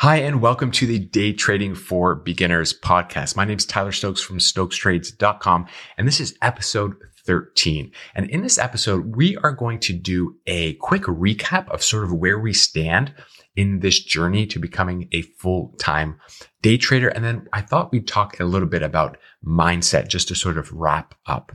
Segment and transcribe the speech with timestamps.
[0.00, 3.34] Hi, and welcome to the Day Trading for Beginners podcast.
[3.34, 7.90] My name is Tyler Stokes from Stokestrades.com, and this is episode 13.
[8.14, 12.12] And in this episode, we are going to do a quick recap of sort of
[12.12, 13.14] where we stand
[13.56, 16.20] in this journey to becoming a full time
[16.60, 17.08] day trader.
[17.08, 20.70] And then I thought we'd talk a little bit about mindset just to sort of
[20.72, 21.52] wrap up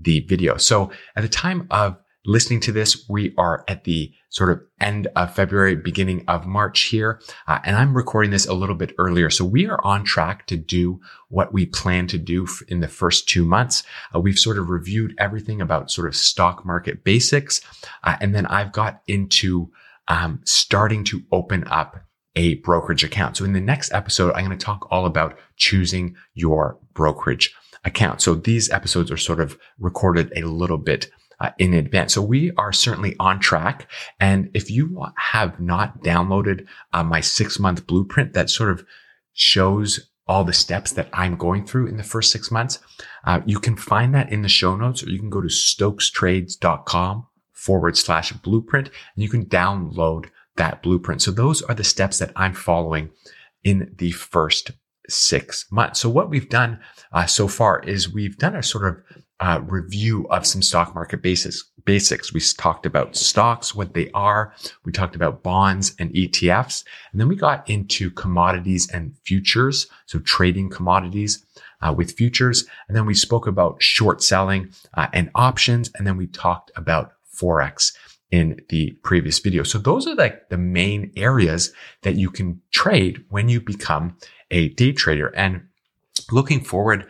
[0.00, 0.56] the video.
[0.56, 1.96] So at the time of
[2.26, 6.82] listening to this, we are at the sort of end of February, beginning of March
[6.82, 7.20] here.
[7.46, 9.30] Uh, and I'm recording this a little bit earlier.
[9.30, 13.28] So we are on track to do what we plan to do in the first
[13.28, 13.82] two months.
[14.14, 17.60] Uh, we've sort of reviewed everything about sort of stock market basics.
[18.02, 19.70] Uh, and then I've got into
[20.08, 21.96] um, starting to open up
[22.36, 23.36] a brokerage account.
[23.36, 27.54] So in the next episode, I'm going to talk all about choosing your brokerage
[27.84, 28.20] account.
[28.20, 31.10] So these episodes are sort of recorded a little bit
[31.40, 32.14] uh, in advance.
[32.14, 33.90] So we are certainly on track.
[34.20, 38.84] And if you have not downloaded uh, my six month blueprint that sort of
[39.32, 42.78] shows all the steps that I'm going through in the first six months,
[43.24, 47.26] uh, you can find that in the show notes or you can go to stokestrades.com
[47.52, 50.26] forward slash blueprint and you can download
[50.56, 51.22] that blueprint.
[51.22, 53.10] So those are the steps that I'm following
[53.62, 54.70] in the first
[55.08, 56.00] six months.
[56.00, 56.80] So what we've done
[57.12, 61.22] uh, so far is we've done a sort of uh, review of some stock market
[61.22, 61.64] basics.
[61.84, 62.32] Basics.
[62.32, 64.54] We talked about stocks, what they are.
[64.84, 69.86] We talked about bonds and ETFs, and then we got into commodities and futures.
[70.06, 71.44] So trading commodities
[71.82, 76.16] uh, with futures, and then we spoke about short selling uh, and options, and then
[76.16, 77.92] we talked about forex
[78.30, 79.62] in the previous video.
[79.62, 84.16] So those are like the main areas that you can trade when you become
[84.50, 85.28] a day trader.
[85.36, 85.68] And
[86.32, 87.06] looking forward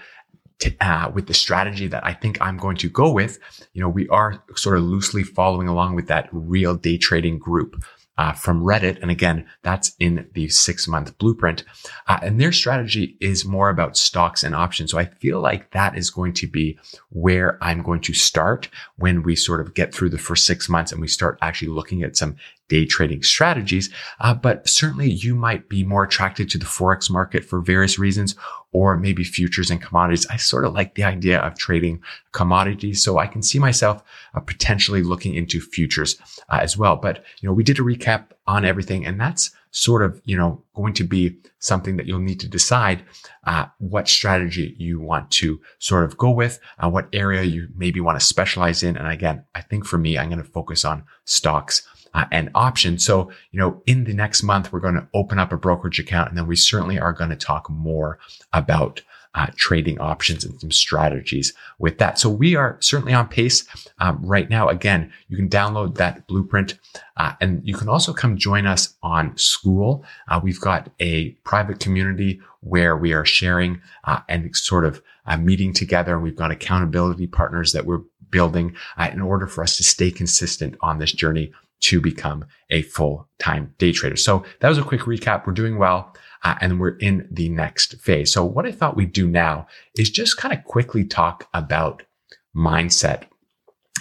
[0.60, 3.38] to, uh, with the strategy that I think I'm going to go with,
[3.72, 7.82] you know, we are sort of loosely following along with that real day trading group
[8.16, 9.00] uh, from Reddit.
[9.02, 11.64] And again, that's in the six month blueprint.
[12.06, 14.92] Uh, and their strategy is more about stocks and options.
[14.92, 16.78] So I feel like that is going to be
[17.10, 20.92] where I'm going to start when we sort of get through the first six months
[20.92, 22.36] and we start actually looking at some
[22.68, 23.90] day trading strategies.
[24.20, 28.34] Uh, but certainly you might be more attracted to the Forex market for various reasons,
[28.72, 30.26] or maybe futures and commodities.
[30.28, 33.04] I sort of like the idea of trading commodities.
[33.04, 34.02] So I can see myself
[34.34, 36.96] uh, potentially looking into futures uh, as well.
[36.96, 40.62] But, you know, we did a recap on everything and that's sort of, you know,
[40.74, 43.04] going to be something that you'll need to decide
[43.44, 48.00] uh, what strategy you want to sort of go with, uh, what area you maybe
[48.00, 48.96] want to specialize in.
[48.96, 53.04] And again, I think for me, I'm going to focus on stocks uh, and options.
[53.04, 56.28] So, you know, in the next month, we're going to open up a brokerage account
[56.28, 58.18] and then we certainly are going to talk more
[58.52, 59.02] about
[59.34, 62.18] uh, trading options and some strategies with that.
[62.18, 63.66] So we are certainly on pace
[63.98, 64.68] um, right now.
[64.68, 66.78] Again, you can download that blueprint
[67.16, 70.04] uh, and you can also come join us on Skool.
[70.28, 75.36] Uh, we've got a private community where we are sharing uh, and sort of uh,
[75.36, 76.18] meeting together.
[76.18, 80.76] We've got accountability partners that we're building uh, in order for us to stay consistent
[80.80, 81.52] on this journey
[81.84, 84.16] to become a full time day trader.
[84.16, 85.46] So that was a quick recap.
[85.46, 86.14] We're doing well.
[86.42, 88.32] Uh, and we're in the next phase.
[88.32, 92.02] So what I thought we'd do now is just kind of quickly talk about
[92.54, 93.24] mindset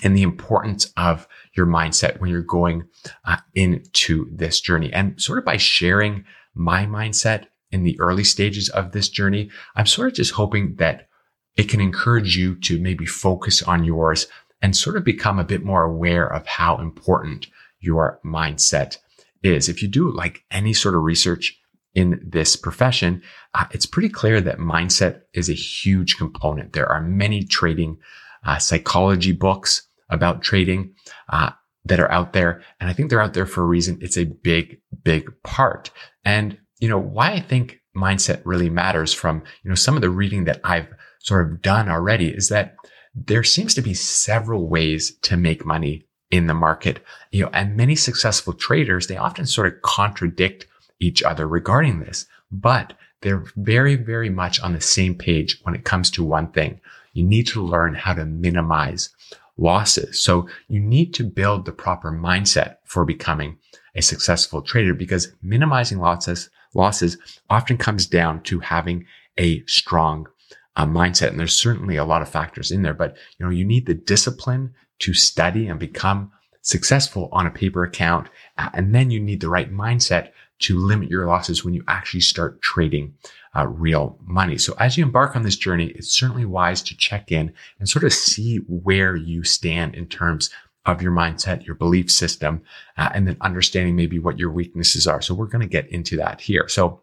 [0.04, 2.84] and the importance of your mindset when you're going
[3.24, 4.92] uh, into this journey.
[4.92, 9.86] And sort of by sharing my mindset in the early stages of this journey, I'm
[9.86, 11.08] sort of just hoping that
[11.56, 14.28] it can encourage you to maybe focus on yours
[14.62, 17.48] and sort of become a bit more aware of how important
[17.84, 18.98] your mindset
[19.44, 19.70] is.
[19.70, 21.60] If you do like any sort of research
[21.94, 23.22] in this profession,
[23.54, 26.74] uh, it's pretty clear that mindset is a huge component.
[26.74, 27.98] There are many trading
[28.46, 30.94] uh, psychology books about trading
[31.30, 31.52] uh,
[31.86, 32.62] that are out there.
[32.80, 34.00] And I think they're out there for a reason.
[34.02, 35.92] It's a big, big part.
[36.24, 40.10] And, you know, why I think mindset really matters from, you know, some of the
[40.10, 40.88] reading that I've
[41.20, 42.76] sort of done already is that
[43.16, 47.00] there seems to be several ways to make money in the market.
[47.32, 50.66] You know, and many successful traders, they often sort of contradict
[51.00, 55.86] each other regarding this, but they're very, very much on the same page when it
[55.86, 56.82] comes to one thing.
[57.14, 59.10] You need to learn how to minimize
[59.58, 60.20] losses.
[60.20, 63.60] So you need to build the proper mindset for becoming
[63.94, 69.06] a successful trader because minimizing losses, losses often comes down to having
[69.38, 70.28] a strong
[70.76, 71.30] uh, mindset.
[71.30, 73.94] And there's certainly a lot of factors in there, but you know, you need the
[73.94, 76.32] discipline to study and become
[76.62, 78.30] successful on a paper account.
[78.58, 82.62] And then you need the right mindset to limit your losses when you actually start
[82.62, 83.14] trading
[83.56, 84.58] uh, real money.
[84.58, 88.06] So as you embark on this journey, it's certainly wise to check in and sort
[88.06, 90.50] of see where you stand in terms
[90.86, 92.62] of your mindset, your belief system,
[92.98, 95.22] uh, and then understanding maybe what your weaknesses are.
[95.22, 96.68] So we're going to get into that here.
[96.68, 97.02] So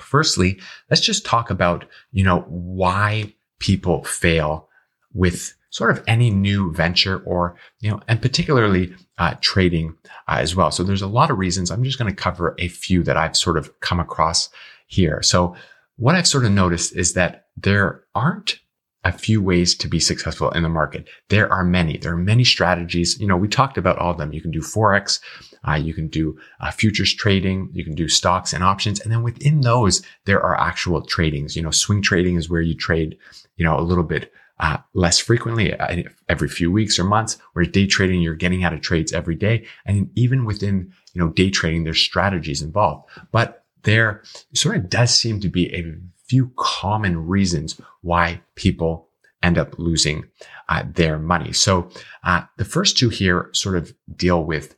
[0.00, 0.58] firstly,
[0.90, 4.68] let's just talk about, you know, why people fail
[5.14, 9.94] with sort of any new venture or, you know, and particularly uh, trading
[10.28, 10.70] uh, as well.
[10.70, 11.70] So there's a lot of reasons.
[11.70, 14.50] I'm just going to cover a few that I've sort of come across
[14.86, 15.22] here.
[15.22, 15.56] So
[15.96, 18.58] what I've sort of noticed is that there aren't
[19.04, 21.08] a few ways to be successful in the market.
[21.28, 21.98] There are many.
[21.98, 23.18] There are many strategies.
[23.18, 24.32] You know, we talked about all of them.
[24.32, 25.18] You can do Forex.
[25.66, 27.68] Uh, you can do uh, futures trading.
[27.72, 29.00] You can do stocks and options.
[29.00, 31.56] And then within those, there are actual tradings.
[31.56, 33.18] You know, swing trading is where you trade,
[33.56, 37.70] you know, a little bit uh, less frequently uh, every few weeks or months, whereas
[37.70, 39.66] day trading, you're getting out of trades every day.
[39.84, 44.22] And even within, you know, day trading, there's strategies involved, but there
[44.54, 45.96] sort of does seem to be a
[46.32, 49.06] few common reasons why people
[49.42, 50.24] end up losing
[50.70, 51.52] uh, their money.
[51.52, 51.90] So
[52.24, 54.74] uh, the first two here sort of deal with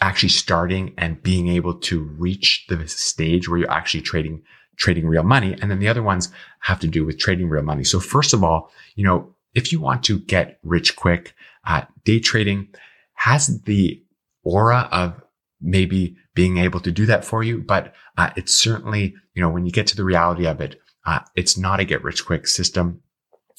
[0.00, 4.40] actually starting and being able to reach the stage where you're actually trading
[4.76, 5.56] trading real money.
[5.60, 7.82] And then the other ones have to do with trading real money.
[7.82, 11.34] So first of all, you know, if you want to get rich quick,
[11.64, 12.68] uh, day trading
[13.14, 14.00] has the
[14.44, 15.20] aura of
[15.60, 17.58] maybe being able to do that for you.
[17.58, 21.20] But uh, it's certainly, you know, when you get to the reality of it, uh,
[21.34, 23.02] it's not a get rich quick system.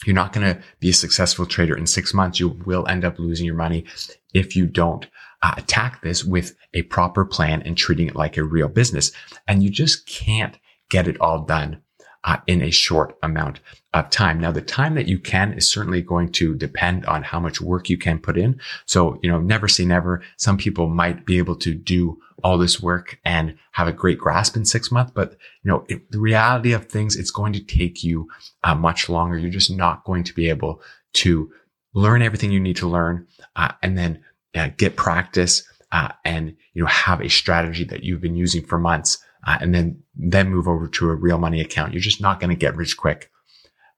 [0.06, 2.40] You're not going to be a successful trader in six months.
[2.40, 3.86] You will end up losing your money
[4.34, 5.08] if you don't
[5.42, 9.12] uh, attack this with a proper plan and treating it like a real business.
[9.48, 10.58] And you just can't
[10.90, 11.82] get it all done
[12.28, 13.62] uh, in a short amount
[13.94, 14.38] of time.
[14.38, 17.90] Now, the time that you can is certainly going to depend on how much work
[17.90, 18.60] you can put in.
[18.86, 20.22] So, you know, never say never.
[20.36, 24.58] Some people might be able to do all this work and have a great grasp
[24.58, 25.14] in six months.
[25.16, 28.28] But, you know, it, the reality of things, it's going to take you
[28.66, 29.38] uh, much longer.
[29.38, 30.82] You're just not going to be able
[31.14, 31.50] to
[31.94, 33.26] learn everything you need to learn
[33.56, 34.22] uh, and then
[34.54, 35.64] uh, get practice
[35.94, 39.74] uh, and, you know, have a strategy that you've been using for months uh, and
[39.74, 41.94] then, then move over to a real money account.
[41.94, 43.30] You're just not going to get rich quick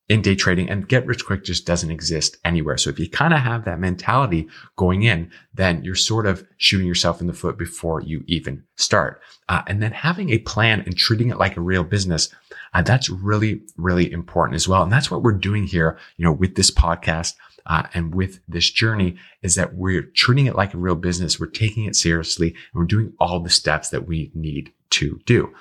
[0.09, 2.77] in day trading and get rich quick just doesn't exist anywhere.
[2.77, 6.87] So if you kind of have that mentality going in, then you're sort of shooting
[6.87, 9.21] yourself in the foot before you even start.
[9.47, 12.33] Uh, and then having a plan and treating it like a real business.
[12.73, 14.81] Uh, that's really, really important as well.
[14.81, 17.35] And that's what we're doing here, you know, with this podcast.
[17.65, 21.39] Uh, and with this journey is that we're treating it like a real business.
[21.39, 25.53] We're taking it seriously and we're doing all the steps that we need to do.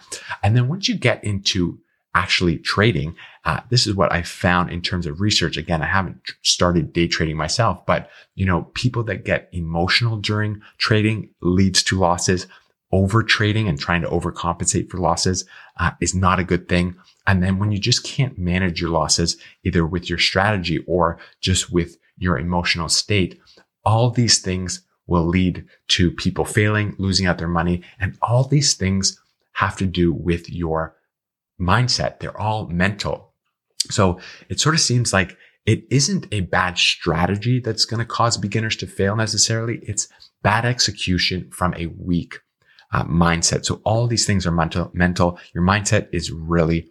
[0.42, 1.78] And then once you get into
[2.18, 3.14] actually trading.
[3.44, 5.56] Uh, this is what I found in terms of research.
[5.56, 10.60] Again, I haven't started day trading myself, but you know, people that get emotional during
[10.78, 12.46] trading leads to losses.
[12.90, 15.44] Over trading and trying to overcompensate for losses
[15.76, 16.96] uh, is not a good thing.
[17.26, 21.70] And then when you just can't manage your losses, either with your strategy or just
[21.70, 23.38] with your emotional state,
[23.84, 27.82] all these things will lead to people failing, losing out their money.
[27.98, 29.20] And all these things
[29.54, 30.94] have to do with your
[31.60, 32.20] mindset.
[32.20, 33.32] They're all mental.
[33.90, 38.36] So it sort of seems like it isn't a bad strategy that's going to cause
[38.36, 39.80] beginners to fail necessarily.
[39.82, 40.08] It's
[40.42, 42.38] bad execution from a weak
[42.92, 43.64] uh, mindset.
[43.64, 45.38] So all these things are mental, mental.
[45.54, 46.88] Your mindset is really,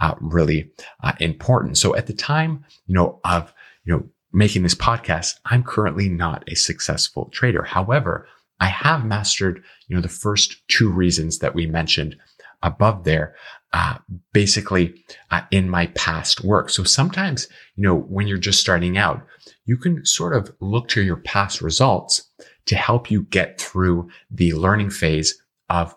[0.00, 0.70] uh, really
[1.02, 1.78] uh, important.
[1.78, 3.52] So at the time, you know, of,
[3.84, 7.62] you know, making this podcast, I'm currently not a successful trader.
[7.62, 8.28] However,
[8.60, 12.16] I have mastered, you know, the first two reasons that we mentioned
[12.62, 13.34] above there
[13.72, 13.96] uh,
[14.32, 16.70] basically uh, in my past work.
[16.70, 19.24] So sometimes, you know, when you're just starting out,
[19.64, 22.28] you can sort of look to your past results
[22.66, 25.94] to help you get through the learning phase of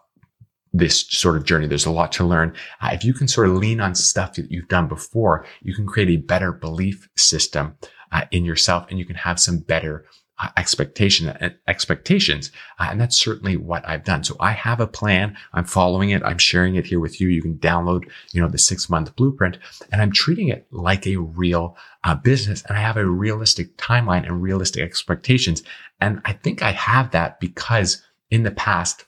[0.72, 1.67] this sort of journey.
[1.67, 2.55] There's a lot to learn.
[2.81, 5.86] Uh, if you can sort of lean on stuff that you've done before, you can
[5.86, 7.75] create a better belief system
[8.13, 10.05] uh, in yourself and you can have some better
[10.39, 14.24] uh, expectation uh, expectations uh, and that's certainly what i've done.
[14.24, 15.38] So i have a plan.
[15.53, 16.24] I'm following it.
[16.24, 17.27] I'm sharing it here with you.
[17.27, 19.58] You can download you know the six month blueprint
[19.91, 24.25] and i'm treating it like a real uh, business and i have a realistic timeline
[24.25, 25.63] and realistic expectations.
[26.00, 28.01] And i think i have that because
[28.32, 29.05] in the past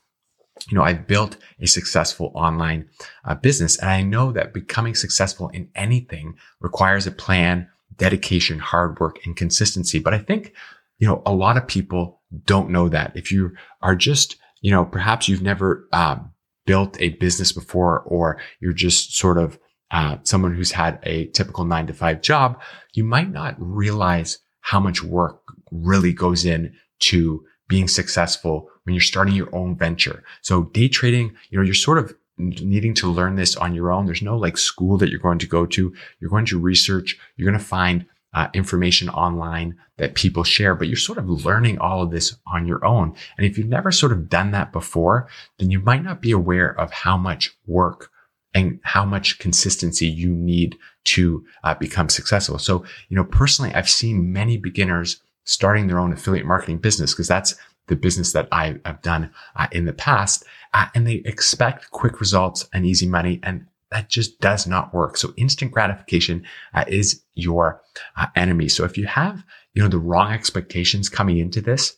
[0.70, 2.90] you know, I've built a successful online
[3.26, 9.00] uh, business and I know that becoming successful in anything requires a plan, dedication, hard
[9.00, 10.00] work, and consistency.
[10.00, 10.54] But I think
[11.00, 13.16] you know, a lot of people don't know that.
[13.16, 16.18] If you are just, you know, perhaps you've never uh,
[16.66, 19.60] built a business before, or you're just sort of
[19.92, 22.62] uh, someone who's had a typical nine to five job,
[22.94, 29.02] you might not realize how much work really goes in to being successful when you're
[29.02, 30.24] starting your own venture.
[30.42, 34.06] So day trading, you know, you're sort of needing to learn this on your own.
[34.06, 35.94] There's no like school that you're going to go to.
[36.20, 37.18] You're going to research.
[37.36, 41.80] You're going to find uh, information online that people share, but you're sort of learning
[41.80, 43.16] all of this on your own.
[43.38, 46.78] And if you've never sort of done that before, then you might not be aware
[46.78, 48.12] of how much work
[48.54, 52.60] and how much consistency you need to uh, become successful.
[52.60, 57.28] So, you know, personally, I've seen many beginners starting their own affiliate marketing business because
[57.28, 57.56] that's
[57.88, 60.44] the business that I have done uh, in the past.
[60.74, 63.40] Uh, and they expect quick results and easy money.
[63.44, 65.18] And that just does not work.
[65.18, 67.82] So instant gratification uh, is your
[68.18, 68.68] uh, enemy.
[68.68, 71.96] So if you have, you know, the wrong expectations coming into this,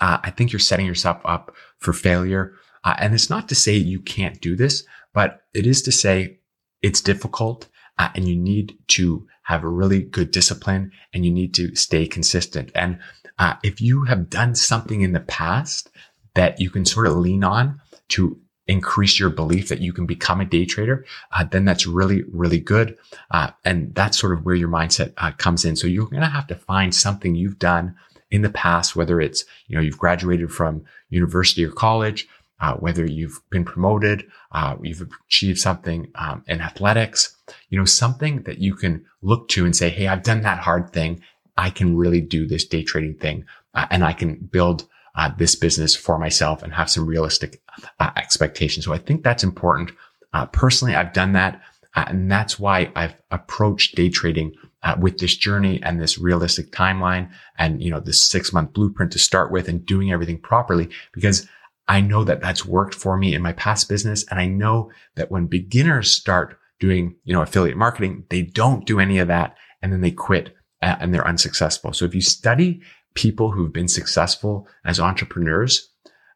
[0.00, 2.52] uh, I think you're setting yourself up for failure.
[2.84, 6.38] Uh, and it's not to say you can't do this, but it is to say
[6.82, 11.54] it's difficult uh, and you need to have a really good discipline and you need
[11.54, 12.70] to stay consistent.
[12.74, 12.98] And
[13.38, 15.90] uh, if you have done something in the past
[16.34, 20.40] that you can sort of lean on to increase your belief that you can become
[20.40, 22.96] a day trader, uh, then that's really, really good.
[23.30, 25.74] Uh, and that's sort of where your mindset uh, comes in.
[25.74, 27.96] So you're going to have to find something you've done
[28.30, 32.28] in the past, whether it's, you know, you've graduated from university or college,
[32.60, 37.36] uh, whether you've been promoted, uh, you've achieved something um, in athletics,
[37.70, 40.92] you know, something that you can look to and say, Hey, I've done that hard
[40.92, 41.22] thing.
[41.56, 45.54] I can really do this day trading thing uh, and I can build uh, this
[45.54, 47.60] business for myself and have some realistic
[47.98, 48.84] uh, expectations.
[48.84, 49.92] So I think that's important.
[50.32, 51.60] Uh, personally, I've done that.
[51.96, 57.28] And that's why I've approached day trading uh, with this journey and this realistic timeline
[57.58, 61.48] and, you know, this six month blueprint to start with and doing everything properly because
[61.90, 64.24] I know that that's worked for me in my past business.
[64.30, 69.00] And I know that when beginners start doing, you know, affiliate marketing, they don't do
[69.00, 71.92] any of that and then they quit uh, and they're unsuccessful.
[71.92, 72.80] So if you study
[73.14, 75.90] people who've been successful as entrepreneurs,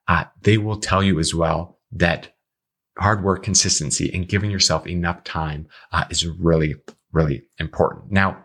[0.08, 2.34] uh, they will tell you as well that
[2.99, 6.75] hard work, consistency, and giving yourself enough time uh, is really,
[7.12, 8.11] really important.
[8.11, 8.44] Now,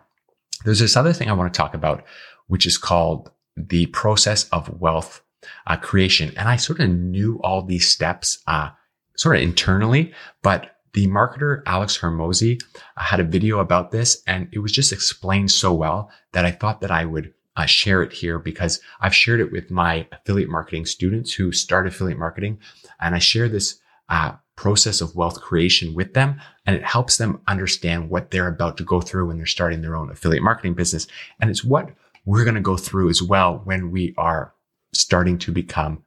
[0.64, 2.04] there's this other thing I want to talk about,
[2.46, 5.24] which is called the process of wealth
[5.68, 6.34] uh, creation.
[6.38, 8.70] And I sort of knew all these steps, uh,
[9.16, 12.62] sort of internally, but the marketer Alex Hormozi
[12.98, 16.52] uh, had a video about this and it was just explained so well that I
[16.52, 20.50] thought that I would uh, share it here because I've shared it with my affiliate
[20.50, 22.60] marketing students who start affiliate marketing.
[23.02, 27.42] And I share this uh, process of wealth creation with them and it helps them
[27.48, 31.08] understand what they're about to go through when they're starting their own affiliate marketing business.
[31.40, 31.92] And it's what
[32.26, 34.54] we're going to go through as well when we are
[34.94, 36.04] starting to become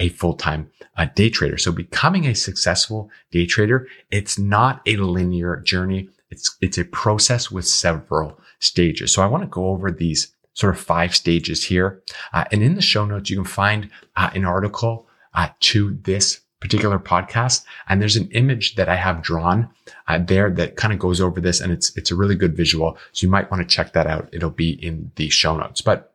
[0.00, 1.58] a full-time uh, day trader.
[1.58, 6.08] So becoming a successful day trader, it's not a linear journey.
[6.30, 9.12] It's, it's a process with several stages.
[9.12, 12.02] So I want to go over these sort of five stages here.
[12.32, 16.40] Uh, and in the show notes, you can find uh, an article uh, to this
[16.60, 17.64] particular podcast.
[17.88, 19.68] And there's an image that I have drawn
[20.06, 21.60] uh, there that kind of goes over this.
[21.60, 22.96] And it's, it's a really good visual.
[23.12, 24.28] So you might want to check that out.
[24.32, 26.13] It'll be in the show notes, but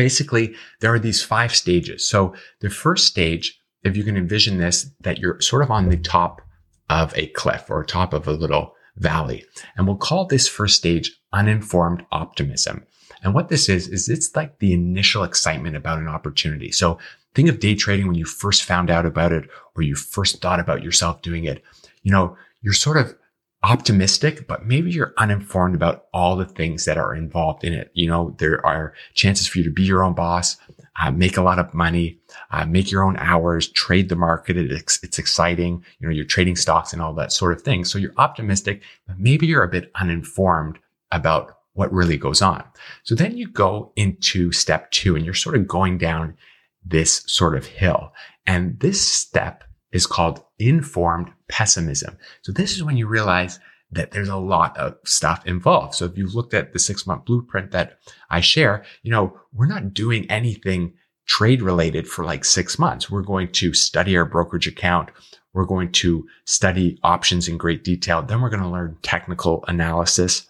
[0.00, 2.08] basically there are these five stages.
[2.08, 5.98] So the first stage, if you can envision this, that you're sort of on the
[5.98, 6.40] top
[6.88, 9.44] of a cliff or top of a little valley.
[9.76, 12.86] And we'll call this first stage uninformed optimism.
[13.22, 16.72] And what this is, is it's like the initial excitement about an opportunity.
[16.72, 16.98] So
[17.34, 20.60] think of day trading when you first found out about it or you first thought
[20.60, 21.62] about yourself doing it.
[22.02, 23.14] You know, you're sort of
[23.62, 27.90] optimistic, but maybe you're uninformed about all the things that are involved in it.
[27.94, 30.56] You know, there are chances for you to be your own boss,
[31.00, 32.18] uh, make a lot of money,
[32.50, 34.56] uh, make your own hours, trade the market.
[34.56, 35.84] It's, it's exciting.
[35.98, 37.84] You know, you're trading stocks and all that sort of thing.
[37.84, 40.78] So you're optimistic, but maybe you're a bit uninformed
[41.12, 42.64] about what really goes on.
[43.04, 46.36] So then you go into step two and you're sort of going down
[46.84, 48.12] this sort of hill.
[48.46, 52.16] And this step is called informed pessimism.
[52.42, 53.58] So this is when you realize
[53.92, 55.94] that there's a lot of stuff involved.
[55.94, 57.98] So if you've looked at the six month blueprint that
[58.30, 60.94] I share, you know, we're not doing anything
[61.26, 63.10] trade related for like six months.
[63.10, 65.10] We're going to study our brokerage account.
[65.52, 68.22] We're going to study options in great detail.
[68.22, 70.48] Then we're going to learn technical analysis.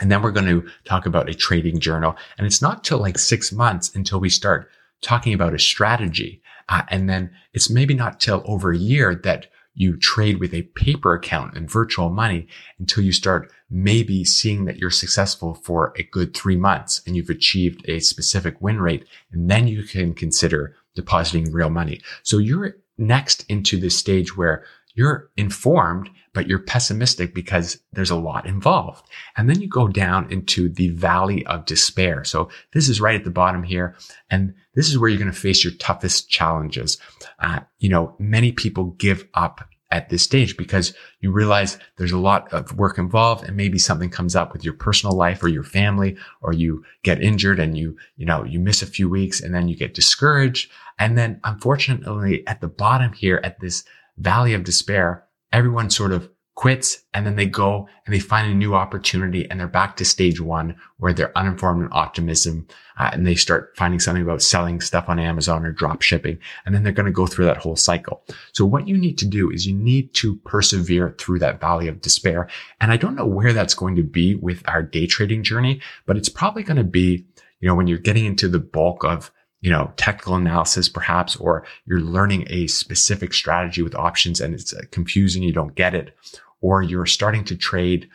[0.00, 2.16] And then we're going to talk about a trading journal.
[2.36, 4.70] And it's not till like six months until we start
[5.02, 6.42] talking about a strategy.
[6.68, 10.62] Uh, and then it's maybe not till over a year that you trade with a
[10.62, 12.46] paper account and virtual money
[12.78, 17.28] until you start maybe seeing that you're successful for a good three months and you've
[17.28, 19.04] achieved a specific win rate.
[19.32, 22.00] And then you can consider depositing real money.
[22.22, 24.64] So you're next into this stage where
[24.94, 29.06] you're informed, but you're pessimistic because there's a lot involved.
[29.36, 32.24] And then you go down into the valley of despair.
[32.24, 33.96] So this is right at the bottom here.
[34.30, 36.98] And this is where you're going to face your toughest challenges.
[37.40, 42.18] Uh, you know, many people give up at this stage because you realize there's a
[42.18, 45.62] lot of work involved and maybe something comes up with your personal life or your
[45.62, 49.54] family or you get injured and you, you know, you miss a few weeks and
[49.54, 50.70] then you get discouraged.
[50.98, 53.84] And then unfortunately at the bottom here at this
[54.18, 58.54] valley of despair, everyone sort of quits and then they go and they find a
[58.54, 62.66] new opportunity and they're back to stage one where they're uninformed and optimism
[62.96, 66.72] uh, and they start finding something about selling stuff on Amazon or drop shipping and
[66.72, 68.22] then they're going to go through that whole cycle.
[68.52, 72.00] So what you need to do is you need to persevere through that valley of
[72.00, 72.48] despair.
[72.80, 76.16] And I don't know where that's going to be with our day trading journey, but
[76.16, 77.26] it's probably going to be,
[77.58, 79.32] you know, when you're getting into the bulk of
[79.64, 84.74] you know, technical analysis perhaps, or you're learning a specific strategy with options and it's
[84.90, 86.14] confusing, you don't get it,
[86.60, 88.06] or you're starting to trade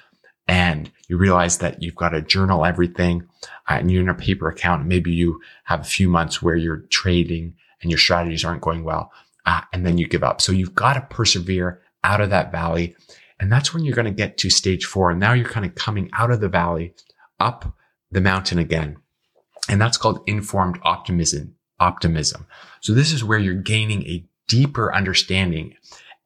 [0.47, 3.27] and you realize that you've got to journal everything
[3.67, 4.85] uh, and you're in a paper account.
[4.85, 9.11] Maybe you have a few months where you're trading and your strategies aren't going well.
[9.47, 10.41] Uh, and then you give up.
[10.41, 12.95] So you've got to persevere out of that valley.
[13.39, 15.09] And that's when you're going to get to stage four.
[15.09, 16.93] And now you're kind of coming out of the valley
[17.39, 17.73] up
[18.11, 18.97] the mountain again.
[19.69, 22.47] And that's called informed optimism, optimism.
[22.81, 25.75] So this is where you're gaining a deeper understanding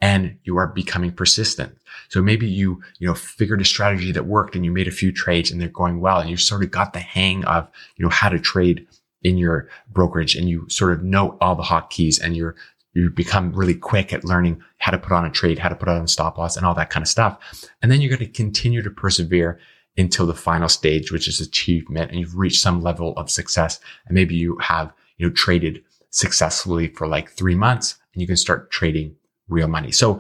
[0.02, 1.78] and you are becoming persistent.
[2.10, 5.12] So maybe you, you know, figured a strategy that worked and you made a few
[5.12, 8.10] trades and they're going well and you sort of got the hang of, you know,
[8.10, 8.88] how to trade
[9.22, 12.56] in your brokerage and you sort of know all the hotkeys and you're,
[12.94, 15.90] you become really quick at learning how to put on a trade, how to put
[15.90, 17.38] on a stop loss and all that kind of stuff.
[17.82, 19.60] And then you're going to continue to persevere
[19.98, 23.80] until the final stage, which is achievement and you've reached some level of success.
[24.08, 28.38] And maybe you have, you know, traded successfully for like three months and you can
[28.38, 29.16] start trading
[29.48, 29.92] real money.
[29.92, 30.20] So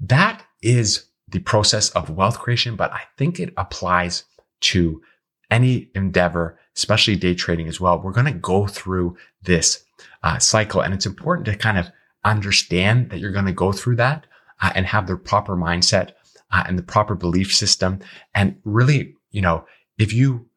[0.00, 4.24] that is the process of wealth creation, but I think it applies
[4.60, 5.02] to
[5.50, 8.00] any endeavor, especially day trading as well.
[8.00, 9.84] We're going to go through this
[10.22, 11.90] uh, cycle and it's important to kind of
[12.24, 14.26] understand that you're going to go through that
[14.60, 16.12] uh, and have the proper mindset
[16.50, 18.00] uh, and the proper belief system.
[18.34, 19.64] And really, you know,
[19.98, 20.48] if you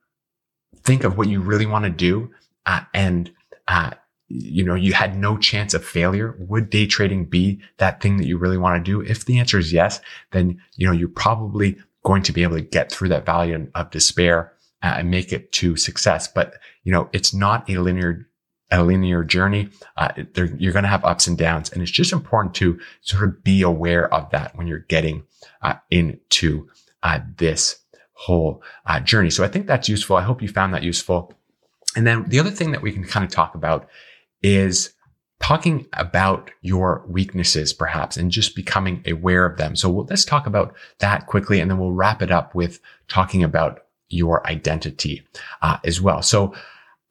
[0.83, 2.31] think of what you really want to do
[2.65, 3.31] uh, and
[3.67, 3.91] uh,
[4.35, 6.35] you know, you had no chance of failure.
[6.39, 9.01] Would day trading be that thing that you really want to do?
[9.01, 12.61] If the answer is yes, then, you know, you're probably going to be able to
[12.61, 16.27] get through that valley of despair uh, and make it to success.
[16.27, 18.27] But, you know, it's not a linear,
[18.71, 19.69] a linear journey.
[19.97, 21.71] Uh, you're going to have ups and downs.
[21.71, 25.23] And it's just important to sort of be aware of that when you're getting
[25.61, 26.67] uh, into
[27.03, 27.77] uh, this
[28.13, 29.29] whole uh, journey.
[29.29, 30.15] So I think that's useful.
[30.15, 31.33] I hope you found that useful.
[31.95, 33.87] And then the other thing that we can kind of talk about
[34.41, 34.93] is
[35.39, 39.75] talking about your weaknesses, perhaps, and just becoming aware of them.
[39.75, 43.43] So we'll, let's talk about that quickly, and then we'll wrap it up with talking
[43.43, 45.23] about your identity
[45.61, 46.21] uh, as well.
[46.21, 46.53] So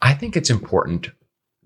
[0.00, 1.10] I think it's important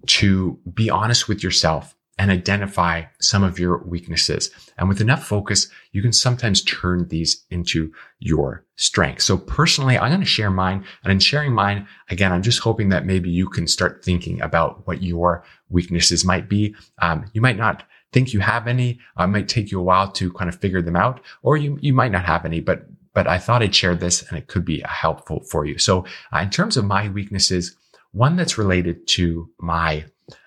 [0.07, 4.51] to be honest with yourself and identify some of your weaknesses.
[4.79, 9.25] And with enough focus, you can sometimes turn these into your strengths.
[9.25, 12.89] So personally, I'm going to share mine and in sharing mine, again, I'm just hoping
[12.89, 16.75] that maybe you can start thinking about what your weaknesses might be.
[17.03, 18.99] Um, you might not think you have any.
[19.19, 21.79] Uh, it might take you a while to kind of figure them out, or you,
[21.83, 24.67] you might not have any, but but I thought I'd share this and it could
[24.67, 25.79] be helpful for you.
[25.79, 27.75] So uh, in terms of my weaknesses,
[28.13, 30.05] one that's related to my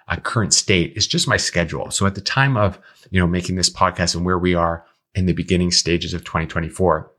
[0.09, 1.91] uh, current state is just my schedule.
[1.91, 2.79] So at the time of,
[3.11, 7.11] you know, making this podcast and where we are in the beginning stages of 2024,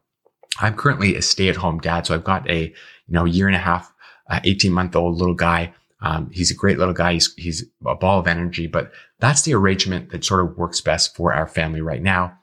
[0.61, 2.07] I'm currently a stay at home dad.
[2.07, 2.75] So I've got a, you
[3.09, 3.93] know, year and a half,
[4.29, 5.73] uh, 18 month old little guy.
[6.03, 7.15] Um, he's a great little guy.
[7.15, 11.15] He's, he's a ball of energy, but that's the arrangement that sort of works best
[11.15, 12.37] for our family right now.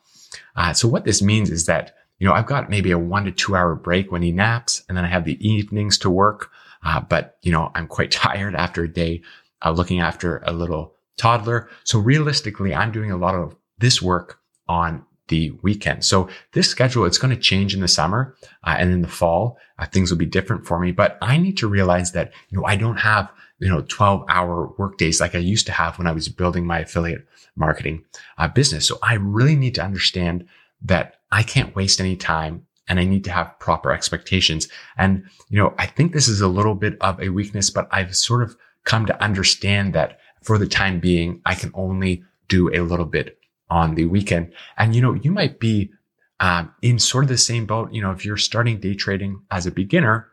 [0.55, 3.31] Uh, so what this means is that, you know, I've got maybe a one to
[3.31, 6.51] two hour break when he naps and then I have the evenings to work.
[6.85, 9.23] Uh, but, you know, I'm quite tired after a day
[9.63, 11.69] uh, looking after a little toddler.
[11.83, 16.05] So realistically, I'm doing a lot of this work on the weekend.
[16.05, 19.57] So this schedule, it's going to change in the summer uh, and in the fall,
[19.77, 20.91] uh, things will be different for me.
[20.91, 24.73] But I need to realize that, you know, I don't have, you know, 12 hour
[24.77, 28.03] work days like I used to have when I was building my affiliate marketing
[28.37, 28.87] uh, business.
[28.87, 30.47] So I really need to understand
[30.81, 34.69] that I can't waste any time and I need to have proper expectations.
[34.97, 38.15] And, you know, I think this is a little bit of a weakness, but I've
[38.15, 38.55] sort of
[38.87, 43.37] come to understand that for the time being, I can only do a little bit
[43.69, 44.53] on the weekend.
[44.77, 45.91] And, you know, you might be
[46.39, 47.91] um, in sort of the same boat.
[47.91, 50.29] You know, if you're starting day trading as a beginner,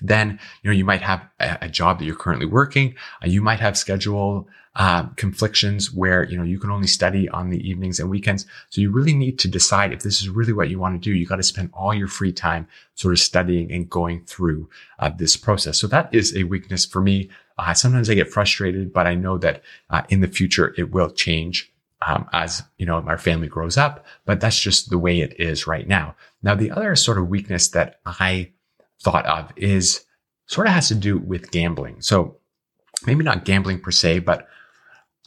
[0.00, 2.94] then, you know, you might have a, a job that you're currently working.
[3.22, 7.50] Uh, you might have schedule uh, conflictions where, you know, you can only study on
[7.50, 8.46] the evenings and weekends.
[8.70, 11.16] So you really need to decide if this is really what you want to do.
[11.16, 14.68] You got to spend all your free time sort of studying and going through
[14.98, 15.78] uh, this process.
[15.78, 17.28] So that is a weakness for me.
[17.58, 21.10] Uh, sometimes I get frustrated, but I know that uh, in the future it will
[21.10, 21.72] change
[22.06, 25.66] um, as you know, our family grows up, but that's just the way it is
[25.66, 26.14] right now.
[26.42, 28.50] Now, the other sort of weakness that I
[29.00, 30.04] thought of is
[30.46, 32.00] sort of has to do with gambling.
[32.00, 32.38] So
[33.06, 34.48] maybe not gambling per se, but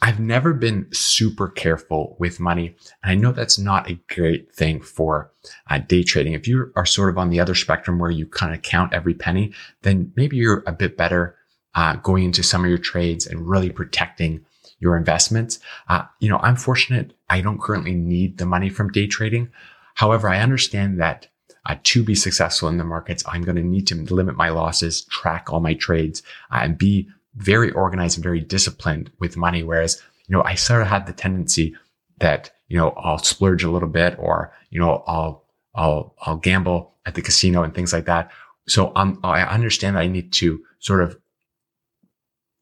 [0.02, 2.76] I've never been super careful with money.
[3.02, 5.32] And I know that's not a great thing for
[5.70, 6.34] uh, day trading.
[6.34, 9.14] If you are sort of on the other spectrum where you kind of count every
[9.14, 11.36] penny, then maybe you're a bit better
[11.76, 14.44] uh, going into some of your trades and really protecting
[14.78, 15.60] your investments.
[15.88, 17.12] Uh, you know, I'm fortunate.
[17.30, 19.50] I don't currently need the money from day trading.
[19.94, 21.28] However, I understand that
[21.66, 25.02] uh, to be successful in the markets, I'm going to need to limit my losses,
[25.04, 29.62] track all my trades, uh, and be very organized and very disciplined with money.
[29.62, 31.76] Whereas, you know, I sort of had the tendency
[32.18, 36.94] that, you know, I'll splurge a little bit or, you know, I'll, I'll, I'll gamble
[37.04, 38.30] at the casino and things like that.
[38.68, 41.18] So um, I understand that I need to sort of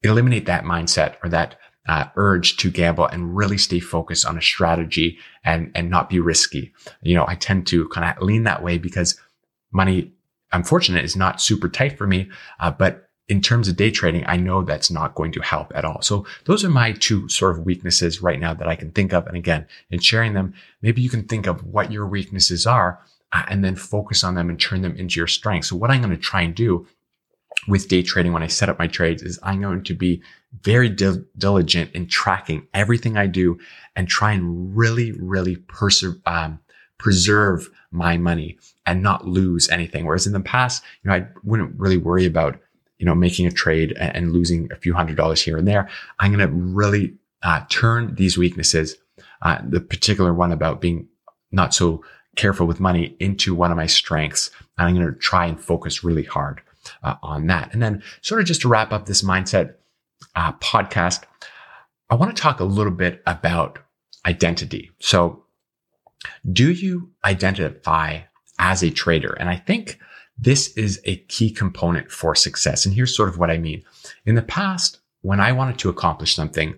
[0.09, 4.41] eliminate that mindset or that uh, urge to gamble and really stay focused on a
[4.41, 6.73] strategy and, and not be risky.
[7.01, 9.19] You know, I tend to kind of lean that way because
[9.71, 10.11] money,
[10.51, 12.29] I'm fortunate, is not super tight for me.
[12.59, 15.85] Uh, but in terms of day trading, I know that's not going to help at
[15.85, 16.01] all.
[16.01, 19.25] So those are my two sort of weaknesses right now that I can think of.
[19.27, 22.99] And again, in sharing them, maybe you can think of what your weaknesses are
[23.31, 25.69] uh, and then focus on them and turn them into your strengths.
[25.69, 26.87] So what I'm going to try and do
[27.67, 30.21] with day trading when I set up my trades is I'm going to be
[30.61, 33.59] very di- diligent in tracking everything I do
[33.95, 36.59] and try and really, really perse- um,
[36.97, 40.05] preserve my money and not lose anything.
[40.05, 42.59] Whereas in the past, you know, I wouldn't really worry about,
[42.99, 45.89] you know, making a trade and, and losing a few hundred dollars here and there.
[46.19, 47.13] I'm going to really
[47.43, 48.95] uh, turn these weaknesses,
[49.41, 51.07] uh, the particular one about being
[51.51, 52.03] not so
[52.35, 54.51] careful with money into one of my strengths.
[54.77, 56.61] And I'm going to try and focus really hard
[57.03, 57.73] uh, on that.
[57.73, 59.75] And then sort of just to wrap up this mindset
[60.35, 61.23] uh, podcast,
[62.09, 63.79] I want to talk a little bit about
[64.25, 64.91] identity.
[64.99, 65.43] So
[66.51, 68.21] do you identify
[68.59, 69.33] as a trader?
[69.33, 69.99] And I think
[70.37, 72.85] this is a key component for success.
[72.85, 73.83] And here's sort of what I mean.
[74.25, 76.75] In the past, when I wanted to accomplish something,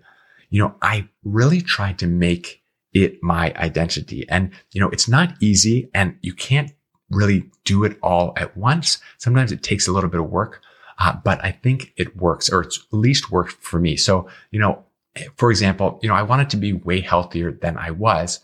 [0.50, 2.62] you know, I really tried to make
[2.94, 4.26] it my identity.
[4.30, 6.72] And, you know, it's not easy and you can't
[7.10, 9.00] really do it all at once.
[9.18, 10.62] Sometimes it takes a little bit of work,
[11.00, 13.96] uh, but I think it works or it's at least worked for me.
[13.96, 14.84] So, you know,
[15.36, 18.40] for example, you know, I wanted to be way healthier than I was.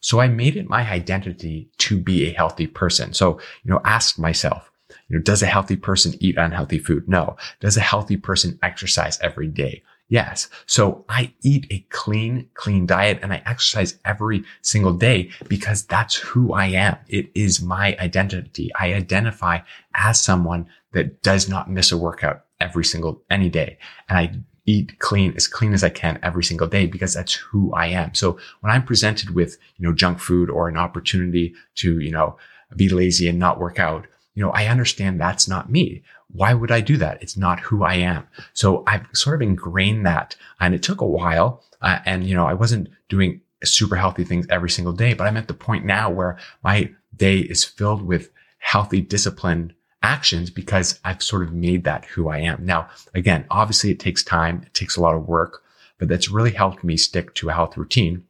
[0.00, 3.12] So I made it my identity to be a healthy person.
[3.12, 4.70] So, you know, ask myself,
[5.08, 7.08] you know, does a healthy person eat unhealthy food?
[7.08, 7.36] No.
[7.60, 9.82] Does a healthy person exercise every day?
[10.10, 10.48] Yes.
[10.66, 16.16] So I eat a clean, clean diet and I exercise every single day because that's
[16.16, 16.98] who I am.
[17.06, 18.72] It is my identity.
[18.78, 19.60] I identify
[19.94, 23.78] as someone that does not miss a workout every single, any day.
[24.08, 24.32] And I
[24.66, 28.12] eat clean, as clean as I can every single day because that's who I am.
[28.14, 32.36] So when I'm presented with, you know, junk food or an opportunity to, you know,
[32.74, 36.02] be lazy and not work out, you know, I understand that's not me.
[36.32, 37.22] Why would I do that?
[37.22, 38.26] It's not who I am.
[38.52, 41.62] So I've sort of ingrained that and it took a while.
[41.82, 45.36] Uh, and, you know, I wasn't doing super healthy things every single day, but I'm
[45.36, 51.22] at the point now where my day is filled with healthy, disciplined actions because I've
[51.22, 52.64] sort of made that who I am.
[52.64, 54.62] Now, again, obviously it takes time.
[54.64, 55.62] It takes a lot of work,
[55.98, 58.24] but that's really helped me stick to a health routine.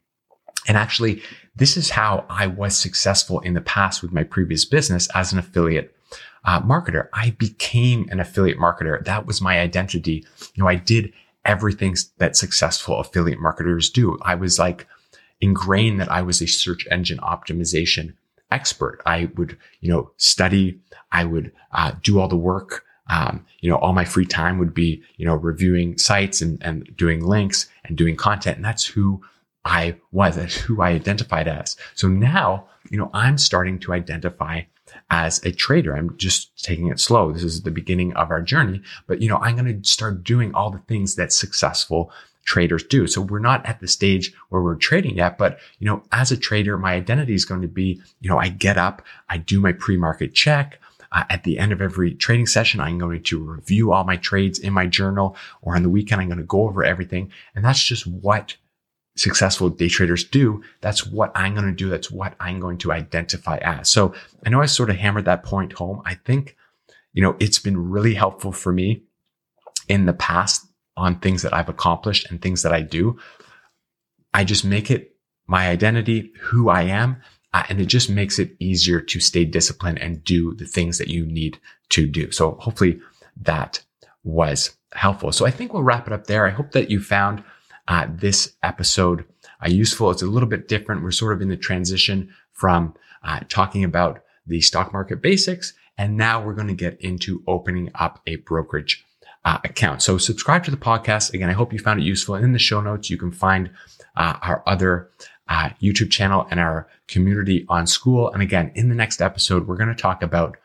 [0.66, 1.22] And actually,
[1.54, 5.38] this is how I was successful in the past with my previous business as an
[5.38, 5.94] affiliate
[6.44, 7.08] uh, marketer.
[7.12, 9.04] I became an affiliate marketer.
[9.04, 10.24] That was my identity.
[10.54, 11.12] You know, I did
[11.44, 14.18] everything that successful affiliate marketers do.
[14.22, 14.86] I was like
[15.40, 18.14] ingrained that I was a search engine optimization
[18.50, 19.00] expert.
[19.06, 20.80] I would, you know, study.
[21.12, 22.84] I would uh, do all the work.
[23.08, 26.96] Um, you know, all my free time would be, you know, reviewing sites and, and
[26.96, 28.56] doing links and doing content.
[28.56, 29.20] And that's who
[29.64, 30.36] I was.
[30.36, 31.76] That's who I identified as.
[31.94, 34.62] So now, you know, I'm starting to identify
[35.10, 35.96] as a trader.
[35.96, 37.32] I'm just taking it slow.
[37.32, 40.54] This is the beginning of our journey, but you know, I'm going to start doing
[40.54, 42.12] all the things that successful
[42.44, 43.06] traders do.
[43.06, 46.36] So we're not at the stage where we're trading yet, but you know, as a
[46.36, 49.72] trader, my identity is going to be, you know, I get up, I do my
[49.72, 50.80] pre-market check.
[51.12, 54.60] Uh, at the end of every trading session, I'm going to review all my trades
[54.60, 57.32] in my journal or on the weekend, I'm going to go over everything.
[57.56, 58.54] And that's just what
[59.16, 60.62] successful day traders do.
[60.80, 61.88] That's what I'm going to do.
[61.88, 63.90] That's what I'm going to identify as.
[63.90, 66.02] So I know I sort of hammered that point home.
[66.04, 66.56] I think,
[67.12, 69.02] you know, it's been really helpful for me
[69.88, 73.18] in the past on things that I've accomplished and things that I do.
[74.32, 77.20] I just make it my identity, who I am.
[77.52, 81.08] Uh, and it just makes it easier to stay disciplined and do the things that
[81.08, 82.30] you need to do.
[82.30, 83.00] So hopefully
[83.36, 83.82] that
[84.22, 85.32] was helpful.
[85.32, 86.46] So I think we'll wrap it up there.
[86.46, 87.42] I hope that you found
[87.88, 89.24] uh, this episode
[89.64, 90.10] uh, useful.
[90.10, 91.02] It's a little bit different.
[91.02, 95.72] We're sort of in the transition from uh, talking about the stock market basics.
[95.98, 99.04] And now we're going to get into opening up a brokerage
[99.44, 100.02] uh, account.
[100.02, 101.34] So subscribe to the podcast.
[101.34, 102.34] Again, I hope you found it useful.
[102.34, 103.70] In the show notes, you can find
[104.16, 105.10] uh, our other
[105.48, 108.32] uh, YouTube channel and our community on Skool.
[108.32, 110.56] And again, in the next episode, we're going to talk about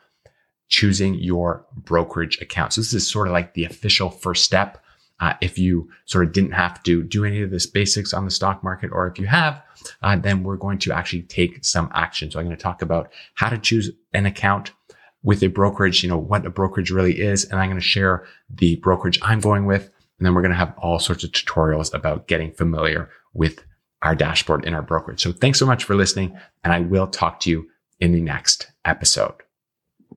[0.68, 2.72] choosing your brokerage account.
[2.72, 4.82] So this is sort of like the official first step.
[5.18, 8.30] Uh, if you sort of didn't have to do any of this basics on the
[8.30, 9.62] stock market, or if you have,
[10.02, 12.30] uh, then we're going to actually take some action.
[12.30, 14.72] So I'm going to talk about how to choose an account
[15.22, 17.44] with a brokerage, you know, what a brokerage really is.
[17.44, 19.90] And I'm going to share the brokerage I'm going with.
[20.18, 23.64] And then we're going to have all sorts of tutorials about getting familiar with
[24.02, 25.22] our dashboard in our brokerage.
[25.22, 26.38] So thanks so much for listening.
[26.62, 27.68] And I will talk to you
[28.00, 29.45] in the next episode.